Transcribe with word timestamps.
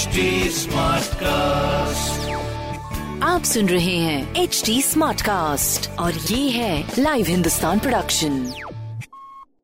HD 0.00 0.22
cast 1.20 2.28
आप 3.22 3.42
सुन 3.44 3.68
रहे 3.68 3.96
हैं 3.96 4.36
एच 4.36 4.62
डी 4.66 4.80
स्मार्ट 4.82 5.22
कास्ट 5.22 5.88
और 5.98 6.14
ये 6.14 6.48
है 6.50 6.94
लाइव 6.98 7.26
हिंदुस्तान 7.26 7.78
प्रोडक्शन 7.78 8.40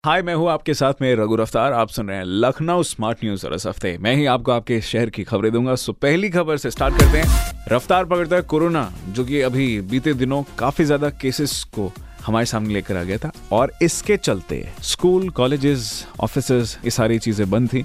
हाय 0.07 0.23
मैं 0.23 0.35
हूँ 0.35 0.51
आपके 0.51 0.75
साथ 0.75 1.01
में 1.03 1.15
रघु 1.17 1.37
रफ्तार। 1.37 1.73
आप 1.73 1.89
सुन 1.89 2.09
रहे 2.09 2.17
हैं 2.19 2.25
लखनऊ 2.25 2.83
स्मार्ट 2.83 3.25
न्यूज़ 3.25 3.47
और 3.47 3.55
इस 3.55 3.67
हफ़्ते 3.67 3.97
मैं 3.99 4.15
ही 4.17 4.27
आपको 4.27 4.53
आपके 4.53 4.81
शहर 4.81 5.11
की 5.11 5.25
खबरें 5.25 5.53
दूँगा। 5.53 5.75
सो 5.75 5.93
पहली 5.95 6.31
खबर 6.31 6.57
से 6.57 6.71
स्टार्ट 6.71 6.99
करते 7.01 7.19
हैं। 7.19 7.53
रफ्तार 7.73 8.05
पकड़ता 8.05 8.37
है 8.37 8.43
कोरोना 8.45 8.91
जो 9.09 9.25
कि 9.25 9.41
अभी 9.43 9.81
बीते 9.83 10.15
दिनों 10.15 10.43
काफ़ी 10.59 10.85
ज़्यादा 10.85 11.11
केसेस 11.23 11.63
को 11.75 11.93
हमारे 12.27 12.47
सामने 12.47 12.75
लेकर 12.75 12.97
आ 12.97 13.03
गया 13.03 13.19
था। 13.19 13.31
और 13.53 13.73
इसके 13.83 14.17
चलते 14.17 14.65
स्कूल 14.83 15.29
कॉलेजेस 15.31 16.07
ऑफ़िस 16.21 16.51
ये 16.85 16.91
सारी 16.91 17.19
चीज़ें 17.19 17.49
बंद 17.51 17.69
थी। 17.69 17.85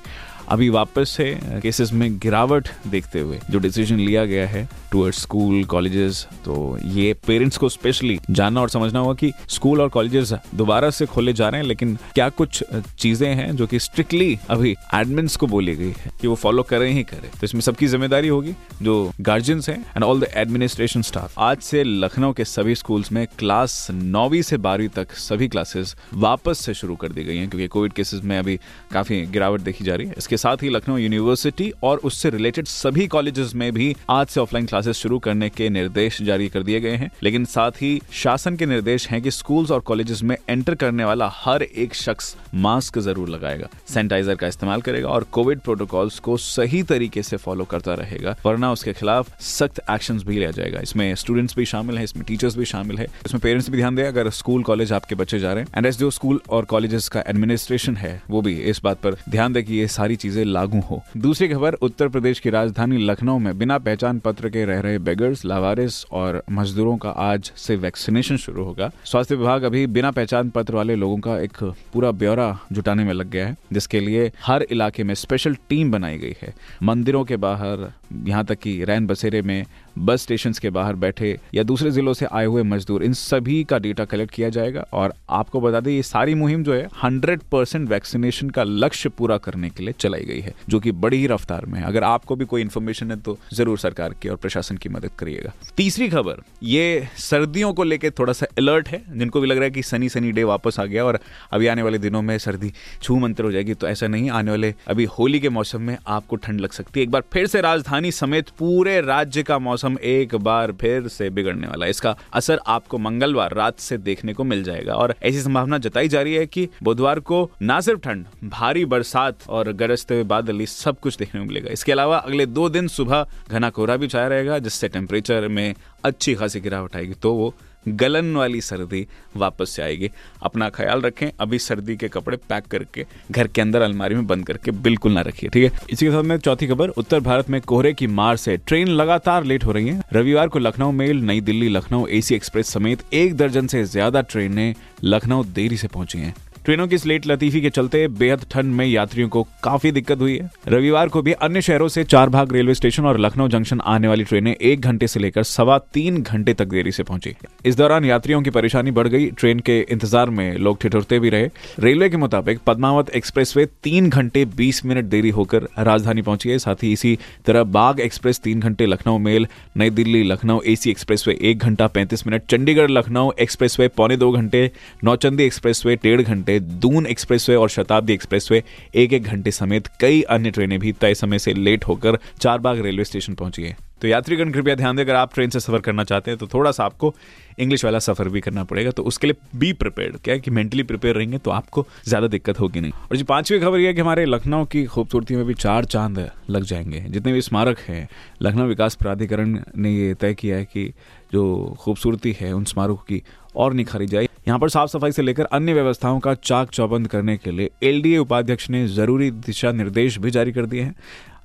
अभी 0.52 0.68
वापस 0.70 1.10
से 1.10 1.26
केसेस 1.62 1.92
में 1.94 2.18
गिरावट 2.20 2.68
देखते 2.88 3.20
हुए 3.20 3.40
जो 3.50 3.60
डिसीज़न 3.60 4.00
लिया 4.00 4.24
गया 4.26 4.48
है 4.48 4.68
टूअर्ड 4.92 5.16
स्कूल 5.16 5.64
कॉलेजेस 5.64 6.26
तो 6.46 6.78
ये 6.86 7.14
पेरेंट्स 7.28 7.58
को 7.58 7.70
स्पेशली 7.70 8.18
जानना 8.30 8.62
और 8.62 8.70
समझना 8.70 9.00
होगा 9.00 9.14
कि 9.14 9.32
स्कूल 9.50 9.82
और 9.82 9.90
कॉलेजेस 9.90 10.34
दोबारा 10.56 10.90
से 10.90 11.06
खोले 11.06 11.34
जा 11.34 11.50
रहे 11.50 11.62
हैं, 11.62 11.68
लेकिन 11.68 11.96
क्या 12.16 12.28
कुछ 12.32 12.64
चीज़ें 13.00 13.34
हैं 13.36 13.56
जो 13.56 13.68
कि 13.68 13.80
स्ट्रिक्टली 13.80 14.38
अभी 14.50 14.76
एडमिन्स 14.96 15.36
को 15.36 15.48
बोली 15.48 15.76
गई 15.76 15.94
है 15.98 16.12
कि 16.22 16.28
वो 16.28 16.36
फॉलो 16.36 16.64
करें 16.64 16.90
ही 16.90 17.04
करें। 17.04 17.30
तो 17.32 17.44
इसमें 17.44 17.62
सबकी 17.62 17.88
ज़िम्मेदारी 17.88 18.28
होगी, 18.28 18.54
जो 18.82 19.12
गार्जियंस 19.22 19.70
हैं 19.70 19.78
and 19.78 20.04
all 20.04 20.20
the 20.22 20.28
administration 20.34 21.02
staff 21.02 21.40
आज 21.40 21.62
से 21.62 21.84
लखनऊ 21.84 22.34
के 22.34 22.46
सभी 22.46 22.76
स्कूल्स 22.76 23.12
में 23.12 23.26
क्लास 23.40 23.88
नौवीं 23.92 24.42
से 24.42 24.58
बारहवीं 24.60 24.90
तक 24.96 25.14
सभी 25.20 25.48
क्लासेस 25.48 25.96
वापस 26.16 26.66
से 26.66 26.74
शुरू 26.74 26.96
कर 26.96 27.12
दी 27.12 27.24
गई 27.24 27.38
हैं, 27.38 27.50
क्योंकि 27.50 27.68
कोविड 27.70 27.94
केसेस 27.94 28.24
में 28.24 28.38
अभी 28.38 28.60
काफ़ी 28.92 29.22
गिरावट 29.28 29.62
देखी 29.62 29.86
जा 29.86 29.96
रही 29.96 30.08
है। 30.08 30.16
इसके 30.18 30.38
साथ 30.42 30.64
ही 30.64 30.70
लखनऊ 30.70 30.98
यूनिवर्सिटी 30.98 31.72
और 31.84 31.98
उससे 32.04 32.30
रिलेटेड 32.30 32.66
सभी 32.68 33.08
कॉलेजेस 33.08 33.54
में 33.56 33.72
भी 33.74 33.96
आज 34.10 34.28
से 34.28 34.40
ऑफलाइन 34.40 34.66
क्लासेस 34.66 34.98
शुरू 34.98 35.20
करने 35.20 35.50
के 35.50 35.70
निर्देश 35.70 36.22
जारी 36.22 36.48
कर 36.50 36.64
दिए 36.64 36.80
गए 36.80 36.96
हैं। 36.96 37.10
लेकिन 37.24 37.46
साथ 37.48 37.82
ही 37.82 38.02
शासन 38.14 38.56
के 38.56 38.66
निर्देश 38.66 39.08
हैं 39.10 39.22
कि 39.22 39.32
स्कूल्स 39.32 39.72
और 39.72 39.80
कॉलेजेस 39.82 40.24
में 40.24 40.36
एंटर 40.50 40.76
करने 40.76 41.06
वाला 41.06 41.30
हर 41.34 41.64
एक 41.64 41.94
शख्स 41.96 42.36
मास्क 42.56 42.98
ज़रूर 43.00 43.30
लगाएगा, 43.30 43.68
सैनिटाइजर 43.88 44.36
का 44.36 44.48
इस्तेमाल 44.48 44.82
करेगा 44.82 45.08
और 45.08 45.24
कोविड 45.32 45.60
प्रोटोकॉल्स 45.60 46.20
को 46.20 46.38
सही 46.38 46.82
तरीके 46.84 47.24
से 47.24 47.38
फॉलो 47.38 47.66
करता 47.66 47.94
रहेगा, 47.94 48.36
वरना 48.46 48.72
उसके 48.72 48.94
खिलाफ 48.94 49.40
सख्त 49.42 49.82
एक्शन 49.92 50.20
भी 50.20 50.38
लिया 50.38 50.52
जाएगा। 50.52 50.80
इसमें 50.80 51.14
स्टूडेंट्स 51.16 51.56
भी 51.56 51.66
शामिल 51.66 51.98
है, 51.98 52.04
इसमें 52.04 52.26
टीचर्स 52.26 52.58
भी 52.58 52.66
शामिल 52.66 52.98
है। 52.98 53.08
इसमें 53.26 53.42
पेरेंट्स 53.42 53.70
भी 53.70 53.78
ध्यान 53.78 53.96
दें, 53.96 54.04
अगर 54.04 54.30
स्कूल, 54.32 54.64
कॉलेज 54.64 54.92
आपके 54.94 55.16
बच्चे 55.16 55.40
जा 55.40 55.54
रहे 55.54 55.64
हैं, 55.64 55.72
एंड 55.78 55.92
जो 55.94 56.12
स्कूल 56.12 56.42
और 56.50 56.66
कॉलेजेस 56.66 57.08
का 57.10 57.24
एडमिनिस्ट्रेशन 57.28 57.96
है, 57.98 58.22
वो 58.30 58.42
भी 58.42 58.54
इस 58.72 58.82
बात 58.84 59.02
पर 59.02 59.16
ध्यान 59.30 59.54
दे 59.54 59.64
कि 59.64 59.76
ये 59.76 59.88
सारी 59.90 60.16
चीज़ें 60.16 60.30
लागू 60.36 60.80
हो। 60.80 61.02
दूसरी 61.18 61.48
खबर, 61.48 61.74
उत्तर 61.74 62.08
प्रदेश 62.08 62.40
की 62.40 62.50
राजधानी 62.50 62.98
लखनऊ 62.98 63.38
में 63.38 63.58
बिना 63.58 63.78
पहचान 63.78 64.20
पत्र 64.20 64.50
के 64.50 64.66
रह 64.66 64.80
रहे 64.80 65.00
बेगर्स 65.00 65.46
लावारिस 65.46 66.06
और 66.06 66.44
मजदूरों 66.52 66.98
का 66.98 67.10
आज 67.10 67.52
से 67.56 67.76
वैक्सीनेशन 67.76 68.38
शुरू 68.38 68.64
होगा। 68.64 68.92
स्वास्थ्य 69.06 69.36
विभाग 69.36 69.64
अभी 69.64 69.88
बिना 69.88 70.12
पहचान 70.12 70.50
पत्र 70.50 70.76
वाले 70.76 70.96
लोगों 70.96 71.18
का 71.18 71.40
एक 71.40 71.64
पूरा 71.64 72.12
ब्यौरा 72.12 72.60
जुटाने 72.72 73.04
में 73.04 73.14
लग 73.14 73.30
गया 73.30 73.48
है, 73.48 73.58
जिसके 73.74 74.00
लिए 74.00 74.32
हर 74.46 74.62
इलाके 74.62 75.04
में 75.04 75.14
स्पेशल 75.14 75.56
टीम 75.70 75.92
बनाई 75.92 76.18
गई 76.18 76.36
है। 76.42 76.54
मंदिरों 76.84 77.24
के 77.26 77.38
बाहर, 77.38 77.92
यहाँ 78.14 78.46
तक 78.46 78.56
कि 78.56 78.84
रैन 78.84 79.08
बसेरे 79.08 79.42
में 79.42 79.66
बस 79.96 80.22
स्टेशन 80.22 80.54
के 80.62 80.70
बाहर 80.72 80.96
बैठे 80.96 81.38
या 81.56 81.64
दूसरे 81.64 81.92
जिलों 81.92 82.14
से 82.14 82.26
आए 82.28 82.46
हुए 82.46 82.64
मजदूर, 82.64 83.04
इन 83.04 83.14
सभी 83.14 83.64
का 83.64 83.78
डेटा 83.80 84.06
कलेक्ट 84.06 84.34
किया 84.34 84.50
जाएगा 84.50 84.86
और 84.94 85.14
आपको 85.32 85.62
बता 85.62 85.80
दें, 85.80 85.92
ये 85.92 86.04
सारी 86.04 86.36
मुहिम 86.36 86.64
जो 86.64 86.74
है 86.74 86.88
हंड्रेड 87.04 87.42
परसेंट 87.52 87.88
वैक्सीनेशन 87.90 88.50
का 88.50 88.64
लक्ष्य 88.64 89.10
पूरा 89.12 89.38
करने 89.40 89.70
के 89.70 89.84
लिए 89.84 89.94
चलाई 90.00 90.26
गई 90.26 90.40
है, 90.40 90.54
जो 90.70 90.80
कि 90.80 90.92
बड़ी 90.94 91.18
ही 91.18 91.28
रफ्तार 91.28 91.66
में 91.66 91.80
है। 91.80 91.86
अगर 91.86 92.04
आपको 92.04 92.36
भी 92.36 92.46
कोई 92.46 92.62
इन्फॉर्मेशन 92.62 93.12
है 93.12 93.20
तो 93.20 93.38
ज़रूर 93.54 93.78
सरकार 93.80 94.16
की 94.22 94.30
और 94.30 94.36
प्रशासन 94.38 94.78
की 94.78 94.90
मदद 94.90 95.12
करिएगा। 95.20 95.54
तीसरी 95.78 96.10
खबर, 96.10 96.42
ये 96.64 97.08
सर्दियों 97.20 97.74
को 97.74 97.84
लेकर 97.84 98.12
थोड़ा 98.20 98.34
सा 98.34 98.46
अलर्ट 98.58 98.88
है, 98.88 99.04
जिनको 99.10 99.42
भी 99.42 99.48
लग 99.48 99.58
रहा 99.58 99.64
है 99.64 99.72
कि 99.72 99.84
सनी 99.84 100.10
सनी 100.10 100.32
डे 100.32 100.44
वापस 100.46 100.80
आ 100.80 100.86
गया 100.86 101.06
और 101.06 101.20
अभी 101.52 101.68
आने 101.68 101.82
वाले 101.82 101.98
दिनों 102.00 102.22
में 102.22 102.38
सर्दी 102.40 102.72
छू 103.02 103.18
मंत्र 103.18 103.44
हो 103.44 103.52
जाएगी 103.52 103.74
तो 103.74 103.88
ऐसा 103.88 104.08
नहीं, 104.08 104.30
आने 104.32 104.52
वाले 104.52 104.74
अभी 104.88 105.06
होली 105.12 105.40
के 105.40 105.50
मौसम 105.50 105.82
में 105.82 105.98
आपको 106.08 106.36
ठंड 106.38 106.62
लग 106.62 106.72
सकती 106.72 107.00
है। 107.00 107.04
एक 107.04 107.12
बार 107.12 107.24
फिर 107.34 107.48
से 107.48 107.62
राजधानी 107.62 108.12
समेत 108.14 108.50
पूरे 108.60 109.00
राज्य 109.02 109.44
का 109.44 109.60
मौसम 109.60 109.81
एक 110.02 110.36
बार 110.36 110.72
फिर 110.72 111.08
से 111.08 111.30
बिगड़ने 111.30 111.68
वाला 111.68 111.86
है। 111.86 111.90
इसका 111.90 112.16
असर 112.34 112.60
आपको 112.68 112.98
मंगलवार 112.98 113.54
रात 113.54 113.80
से 113.80 113.98
देखने 113.98 114.34
को 114.34 114.44
मिल 114.44 114.64
जाएगा। 114.64 114.94
और 114.94 115.16
ऐसी 115.24 115.42
संभावना 115.42 115.78
जताई 115.78 116.08
जा 116.08 116.22
रही 116.22 116.34
है 116.34 116.46
कि 116.46 116.68
बुधवार 116.84 117.20
को 117.20 117.50
ना 117.62 117.80
सिर्फ़ 117.82 118.00
ठंड, 118.00 118.26
भारी 118.44 118.86
बरसात 118.86 119.48
और 119.50 119.72
गरजते 119.74 120.14
हुए 120.14 120.24
बादल 120.24 120.66
सब 120.66 121.00
कुछ 121.00 121.18
देखने 121.18 121.42
को 121.42 121.48
मिलेगा। 121.48 121.72
इसके 121.72 121.92
अलावा 121.92 122.18
अगले 122.18 122.46
दो 122.46 122.70
दिन 122.70 122.88
सुबह 122.88 123.26
घना 123.50 123.70
कोहरा 123.70 123.98
भी 123.98 124.08
छाया 124.08 124.28
रहेगा, 124.28 124.60
जिससे 124.60 124.88
टेम्परेचर 124.88 125.48
में 125.48 125.74
अच्छी 126.04 126.36
खासी 126.36 126.60
गिरावट 126.60 126.96
आएगी। 126.96 127.14
तो 127.14 127.34
वो 127.34 127.54
गलन 127.86 128.36
वाली 128.36 128.62
सर्दी 128.62 129.06
वापस 129.38 129.70
से 129.70 129.82
आएगी। 129.82 130.10
अपना 130.44 130.70
ख्याल 130.70 131.02
रखें, 131.02 131.28
अभी 131.40 131.60
सर्दी 131.60 131.96
के 131.98 132.08
कपड़े 132.08 132.38
पैक 132.50 132.66
करके, 132.66 133.06
घर 133.32 133.48
के 133.48 133.62
अंदर 133.62 133.82
अलमारी 133.82 134.16
में 134.16 134.28
बंद 134.28 134.46
करके 134.46 134.72
बिल्कुल 134.72 135.12
ना 135.12 135.22
रखिए, 135.22 135.50
ठीक 135.50 135.64
है? 135.64 135.80
इसी 135.90 136.06
के 136.06 136.12
साथ 136.12 136.24
में 136.24 136.38
चौथी 136.38 136.68
खबर, 136.68 136.90
उत्तर 136.90 137.20
भारत 137.20 137.50
में 137.50 137.60
कोहरे 137.62 137.94
की 137.94 138.08
मार 138.10 138.38
से 138.38 138.58
ट्रेन 138.58 138.88
लगातार 138.88 139.44
लेट 139.44 139.64
हो 139.64 139.72
रही 139.72 139.88
है। 139.88 140.02
रविवार 140.14 140.48
को 140.48 140.60
Lucknow 140.60 140.92
mail, 140.92 141.22
New 141.22 141.42
Delhi 141.42 141.70
Lucknow 141.70 142.08
AC 142.10 142.36
express 142.36 142.68
समेत 142.68 143.04
एक 143.14 143.36
दर्जन 143.38 143.68
से 143.68 143.84
ज़्यादा 143.86 144.22
ट्रेनें 144.22 144.74
लखनऊ 145.04 145.44
देरी 145.46 145.78
से 145.78 145.88
पहुँची 145.88 146.20
हैं। 146.20 146.34
ट्रेनों 146.66 146.86
की 146.88 146.98
स्लेट 146.98 147.26
लतीफी 147.28 147.60
के 147.62 147.70
चलते 147.70 148.08
बेहद 148.08 148.42
ठंड 148.52 148.74
में 148.76 148.86
यात्रियों 148.86 149.30
को 149.30 149.42
काफ़ी 149.64 149.92
दिक्कत 149.92 150.20
हुई 150.20 150.38
है। 150.38 150.50
रविवार 150.68 151.10
को 151.10 151.22
भी 151.22 151.32
अन्य 151.34 151.62
शहरों 151.62 151.88
से 151.88 152.04
चार 152.04 152.30
भाग 152.30 152.52
रेलवे 152.54 152.74
स्टेशन 152.74 153.06
और 153.06 153.20
लखनऊ 153.20 153.48
जंक्शन 153.48 153.80
आने 153.84 154.08
वाली 154.08 154.24
ट्रेनें 154.24 154.54
एक 154.54 154.82
घंटे 154.82 155.08
से 155.08 155.20
लेकर 155.20 155.44
सवा 155.44 155.78
तीन 155.94 156.22
घंटे 156.22 156.54
तक 156.54 156.66
देरी 156.66 156.92
से 156.92 157.04
पहुँची। 157.04 157.34
इस 157.66 157.78
दौरान 157.78 158.06
यात्रियों 158.06 158.42
की 158.42 158.50
परेशानी 158.50 158.92
बढ़ 158.92 159.08
गई। 159.08 159.30
ट्रेन 159.32 159.60
के 159.60 159.80
इंतज़ार 159.82 160.30
में 160.30 160.58
लोग 160.58 160.82
ठिठुरते 160.82 161.20
भी 161.20 161.30
रहे। 161.30 161.50
रेलवे 161.80 162.10
के 162.10 162.18
मुताबिक 162.18 162.60
पद्मावत 162.68 163.10
एक्सप्रेस 163.10 163.56
वे 163.58 163.66
तीन 163.84 164.10
घंटे 164.10 164.46
बीस 164.56 164.86
मिनट 164.86 165.06
देरी 165.06 165.30
होकर 165.30 165.68
राजधानी 165.80 166.22
पहुँची 166.22 166.50
है। 166.50 166.60
साथ 166.60 166.84
ही 166.84 166.92
इसी 166.94 167.18
तरह 167.46 167.64
बाग 167.72 168.00
एक्सप्रेस 168.00 168.40
तीन 168.40 168.60
घंटे, 168.60 168.86
Lucknow 168.86 169.18
mail, 169.20 169.48
New 169.78 169.90
Delhi, 169.92 170.24
Lucknow 170.24 170.62
AC 170.68 170.92
express 170.92 171.28
एक 171.30 171.58
घंटा 171.60 171.88
पैंतीस 171.88 172.28
minute, 172.28 172.46
Chandigarh, 172.50 172.90
Lucknow 172.92 173.32
express 173.40 173.80
way 173.80 173.88
पौने 173.88 174.18
दो 174.18 174.32
घंटे, 174.32 174.70
नौचंदी 175.04 175.44
एक्सप्रेस 175.44 175.86
वे 175.86 175.96
डेढ़ 175.96 176.22
घंटे 176.22 176.51
घंटे 176.52 176.60
दून 176.60 177.06
एक्सप्रेसवे 177.06 177.56
और 177.56 177.70
शताब्दी 177.70 178.14
एक्सप्रेसवे 178.14 178.64
एक 178.96 179.14
एक 179.14 179.24
घंटे 179.24 179.52
समेत 179.52 179.88
कई 180.00 180.22
अन्य 180.22 180.52
ट्रेनें 180.52 180.80
भी 180.80 180.92
तय 180.92 181.14
समय 181.14 181.40
से 181.40 181.54
लेट 181.54 181.84
होकर 181.84 182.18
चारबाग 182.40 182.82
रेलवे 182.82 183.04
स्टेशन 183.04 183.34
पहुँची 183.34 183.64
है। 183.64 183.76
तो 184.02 184.08
यात्रीगण, 184.08 184.52
कृपया 184.52 184.76
ध्यान 184.76 184.96
दें, 184.96 185.04
अगर 185.04 185.16
आप 185.16 185.34
ट्रेन 185.34 185.50
से 185.50 185.60
सफ़र 185.60 185.80
करना 185.80 186.04
चाहते 186.04 186.32
हैं 186.32 186.38
तो 186.38 186.48
थोड़ा 186.48 186.72
सा 186.72 186.84
आपको 186.84 187.14
इंग्लिश 187.60 187.84
वाला 187.86 188.00
सफ़र 188.00 188.30
भी 188.30 188.42
करना 188.42 188.64
पड़ेगा। 188.64 188.92
तो 188.92 189.04
उसके 189.04 189.28
लिए 189.28 189.36
बी 189.56 189.72
प्रिपेयर 189.74 190.18
क्या 190.24 190.34
है 190.34 190.40
कि 190.40 190.52
मेंटली 190.52 190.84
प्रिपेयर 190.84 191.16
रहेंगे 191.16 191.38
तो 191.38 191.52
आपको 191.52 191.86
ज़्यादा 192.08 192.28
दिक्कत 192.28 192.60
होगी 192.60 192.82
नहीं। 192.82 192.92
और 192.92 193.18
जी, 193.18 193.24
पांचवी 193.24 193.60
खबर 193.60 193.80
यह 193.80 193.94
कि 193.94 194.02
हमारे 194.02 194.26
लखनऊ 194.26 194.66
की 194.66 194.86
खूबसूरती 194.86 195.36
में 195.36 195.46
भी 195.46 195.54
चार 195.54 195.86
चाँद 195.86 196.30
लग 196.50 196.64
जाएँगे। 196.64 197.00
जितने 197.00 197.34
भी 197.34 197.42
स्मारक 197.42 197.80
हैं, 197.80 198.08
लखनऊ 198.42 198.68
विकास 198.68 198.96
प्राधिकरण 198.96 199.60
ने 199.78 199.92
ये 199.92 200.14
तय 200.14 200.34
किया 200.34 200.58
है 200.58 200.66
कि 200.66 200.92
जो 201.34 201.76
खूबसूरती 201.80 202.36
है, 202.40 202.52
उन 202.54 202.64
स्मारकों 202.64 202.96
की 202.96 203.22
और 203.56 203.74
निखारी 203.74 204.06
जाए 204.08 204.28
यहाँ 204.48 204.60
पर 204.60 204.70
साफ़ 204.70 204.90
सफ़ाई 204.90 205.12
से 205.12 205.22
लेकर 205.22 205.46
अन्य 205.46 205.74
व्यवस्थाओं 205.74 206.20
का 206.20 206.34
चाक 206.34 206.70
चौबंद 206.70 207.08
करने 207.08 207.38
के 207.38 207.52
लिए 207.52 207.70
एलडीए 207.84 208.18
उपाध्यक्ष 208.18 208.70
ने 208.70 208.88
ज़रूरी 208.88 209.30
दिशा 209.32 209.72
निर्देश 209.72 210.18
भी 210.18 210.32
जारी 210.32 210.52
कर 210.52 210.66
दिए 210.66 210.82
हैं। 210.82 210.96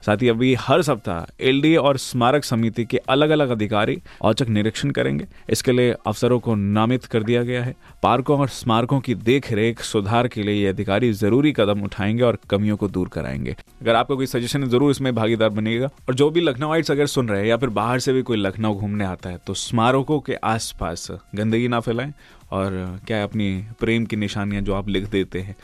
साथ 0.02 0.22
ही 0.22 0.28
अभी 0.28 0.54
हर 0.54 0.82
सप्ताह 0.82 1.44
एलडीए 1.44 1.76
और 1.76 1.96
स्मारक 1.98 2.44
समिति 2.44 2.84
के 2.84 2.96
अलग 3.08 3.30
अलग 3.30 3.50
अधिकारी 3.50 3.98
औचक 4.22 4.48
निरीक्षण 4.48 4.90
करेंगे। 4.90 5.26
इसके 5.50 5.72
लिए 5.72 5.94
अफसरों 6.06 6.38
को 6.40 6.54
नामित 6.54 7.04
कर 7.04 7.22
दिया 7.22 7.42
गया 7.42 7.62
है। 7.64 7.74
पार्कों 8.02 8.38
और 8.40 8.48
स्मारकों 8.48 9.00
की 9.00 9.14
देख 9.14 9.50
रेख 9.52 9.80
सुधार 9.82 10.28
के 10.28 10.42
लिए 10.42 10.54
ये 10.54 10.68
अधिकारी 10.68 11.12
ज़रूरी 11.14 11.52
कदम 11.52 11.82
उठाएँगे 11.84 12.22
और 12.22 12.38
कमियों 12.50 12.76
को 12.76 12.88
दूर 12.88 13.08
कराएँगे। 13.08 13.56
अगर 13.82 13.94
आपको 13.94 14.16
कोई 14.16 14.26
सजेशन 14.26 14.62
है, 14.62 14.68
ज़रूर 14.68 14.90
इसमें 14.90 15.14
भागीदार 15.14 15.50
बनेगा 15.50 15.90
और 16.08 16.14
जो 16.14 16.30
भी 16.30 16.40
लखनऊ 16.40 16.72
आइट्स 16.72 16.90
अगर 16.90 17.06
सुन 17.08 17.28
रहे 17.28 17.40
हैं 17.40 17.48
या 17.48 17.56
फिर 17.56 17.68
बाहर 17.70 17.98
से 17.98 18.12
भी 18.12 18.22
कोई 18.22 18.36
लखनऊ 18.36 18.74
घूमने 18.74 19.04
आता 19.04 19.30
है 19.30 19.38
तो 19.46 19.54
स्मारकों 19.56 20.20
के 20.20 20.34
आसपास 20.34 21.10
गंदगी 21.34 21.68
ना 21.68 21.80
फैलाएँ। 21.80 22.12
और 22.52 23.00
क्या 23.06 23.22
अपनी 23.24 23.64
प्रेम 23.80 24.04
की 24.06 24.16
निशानियाँ 24.16 24.62
जो 24.62 24.74
आप 24.74 24.88
लिख 24.88 25.08
देते 25.10 25.40
हैं, 25.40 25.56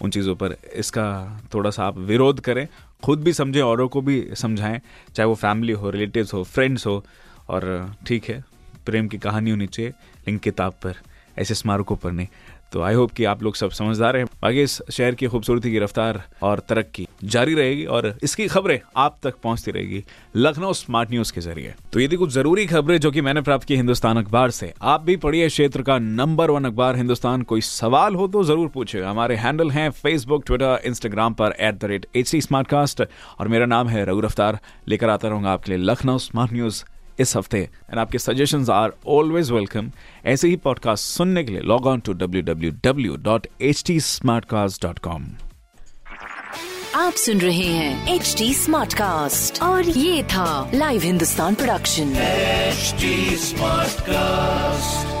उन 0.00 0.10
चीज़ों 0.10 0.34
पर 0.34 0.54
इसका 0.74 1.06
थोड़ा 1.54 1.70
सा 1.70 1.86
आप 1.86 1.98
विरोध 2.00 2.40
करें। 2.40 2.66
खुद 3.04 3.22
भी 3.22 3.32
समझें, 3.32 3.60
औरों 3.62 3.88
को 3.88 4.00
भी 4.00 4.28
समझाएँ, 4.34 4.80
चाहे 5.14 5.26
वो 5.26 5.34
फैमिली 5.34 5.72
हो 5.72 5.90
रिलेटिव्स 5.90 6.34
हो 6.34 6.44
फ्रेंड्स 6.44 6.86
हो, 6.86 7.04
और 7.48 7.94
ठीक 8.06 8.24
है, 8.24 8.44
प्रेम 8.86 9.08
की 9.08 9.18
कहानी 9.18 9.50
होनी 9.50 9.66
चाहिए 9.66 9.90
लेकिन 9.90 10.38
किताब 10.38 10.72
पर, 10.72 10.94
ऐसे 11.38 11.54
स्मारकों 11.54 11.96
पर 11.96 12.12
नहीं। 12.12 12.28
तो 12.72 12.80
आई 12.82 12.94
होप 12.94 13.10
कि 13.10 13.24
आप 13.24 13.42
लोग 13.42 13.56
सब 13.56 13.70
समझदार 13.70 14.16
हैं। 14.16 14.24
बाकी 14.42 14.62
इस 14.62 14.80
शहर 14.90 15.14
की 15.14 15.26
खूबसूरती 15.26 15.70
की 15.70 15.78
रफ्तार 15.78 16.22
और 16.42 16.60
तरक्की 16.68 17.06
जारी 17.26 17.54
रहेगी 17.54 17.84
और 17.86 18.12
इसकी 18.22 18.46
खबरें 18.48 18.78
आप 18.96 19.18
तक 19.22 19.34
पहुँचती 19.44 19.70
रहेगी 19.70 20.02
लखनऊ 20.36 20.72
स्मार्ट 20.72 21.10
न्यूज़ 21.10 21.32
के 21.32 21.40
ज़रिए। 21.40 21.74
तो 21.92 22.00
ये 22.00 22.08
थी 22.08 22.16
कुछ 22.16 22.30
ज़रूरी 22.30 22.66
खबरें 22.66 22.98
जो 23.00 23.10
कि 23.10 23.20
मैंने 23.20 23.40
प्राप्त 23.40 23.66
की 23.68 23.76
हिंदुस्तान 23.76 24.16
अखबार 24.16 24.50
से। 24.50 24.72
आप 24.82 25.02
भी 25.02 25.16
पढ़िए 25.16 25.48
क्षेत्र 25.48 25.82
का 25.82 25.98
नंबर 25.98 26.50
वन 26.50 26.64
अखबार। 26.64 26.96
हिंदुस्तान 26.96 27.42
कोई 27.44 27.60
सवाल 27.60 28.14
हो 28.14 28.28
तो 28.28 28.44
ज़रूर 28.44 28.68
पूछे। 28.68 29.02
हमारे 29.02 29.36
हैंडल 29.36 29.70
हैं 29.70 29.88
फेसबुक 29.92 30.44
ट्विटर 30.46 30.80
इंस्टाग्राम 30.86 31.34
पर 31.34 31.54
एट 31.60 31.74
द 31.74 31.84
रेट 31.84 32.06
एच 32.16 33.08
और 33.38 33.48
मेरा 33.48 33.66
नाम 33.66 33.88
है 33.88 34.04
रघु 34.04 34.20
रफ्तार। 34.20 34.58
लेकर 34.88 35.10
आता 35.10 35.28
रहूँगा 35.28 35.52
आपके 35.52 35.72
लिए 35.72 35.84
लखनऊ 35.84 36.18
स्मार्ट 36.20 36.52
न्यूज़ 36.52 36.84
इस 37.20 37.36
हफ़्ते। 37.36 37.58
एंड 37.58 37.98
आपके 37.98 38.18
सजेशन 38.18 38.66
आर 38.70 38.92
ऑलवेज 39.06 39.50
वेलकम 39.50 39.90
ऐसे 40.26 40.48
ही 40.48 40.56
पॉडकास्ट 40.56 41.04
सुनने 41.04 41.44
के 41.44 41.52
लिए 41.52 41.60
log 41.60 41.86
on 41.86 42.00
to 42.00 42.12
W 42.12 42.42
W 42.42 42.72
W 42.84 43.16
dot 43.16 43.46
H 43.60 43.82
T 43.86 44.00
smartcast 44.44 44.82
dot 44.82 44.98
com 44.98 45.26
आप 46.94 47.12
सुन 47.12 47.40
रहे 47.40 47.66
हैं 47.66 48.14
एच 48.14 48.34
टी 48.38 48.54
स्मार्ट 48.54 48.94
कास्ट 48.94 49.62
और 49.62 49.88
ये 49.88 50.22
था 50.22 50.70
live 50.74 51.02
Hindustan 51.02 51.54
production 51.54 52.12
smart 52.14 54.00
Smartcast. 54.00 55.17